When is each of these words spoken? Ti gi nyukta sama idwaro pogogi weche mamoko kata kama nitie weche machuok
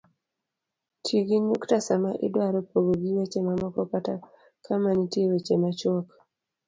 Ti 1.03 1.17
gi 1.27 1.37
nyukta 1.47 1.77
sama 1.87 2.11
idwaro 2.25 2.59
pogogi 2.69 3.09
weche 3.17 3.39
mamoko 3.47 3.81
kata 3.91 4.13
kama 4.65 4.89
nitie 4.93 5.25
weche 5.31 5.55
machuok 5.63 6.07